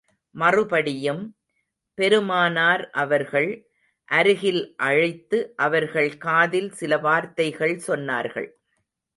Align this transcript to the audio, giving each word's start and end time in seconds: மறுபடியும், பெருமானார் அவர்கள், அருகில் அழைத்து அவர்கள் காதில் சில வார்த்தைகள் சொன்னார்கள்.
மறுபடியும், 0.35 1.21
பெருமானார் 1.97 2.89
அவர்கள், 2.93 3.49
அருகில் 4.09 4.73
அழைத்து 4.77 5.53
அவர்கள் 5.55 6.17
காதில் 6.17 6.71
சில 6.71 6.97
வார்த்தைகள் 6.97 7.75
சொன்னார்கள். 7.87 8.49